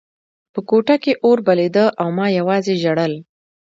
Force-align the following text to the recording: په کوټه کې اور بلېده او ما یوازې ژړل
په 0.53 0.59
کوټه 0.69 0.95
کې 1.03 1.13
اور 1.25 1.37
بلېده 1.47 1.85
او 2.01 2.07
ما 2.17 2.27
یوازې 2.39 2.73
ژړل 2.83 3.13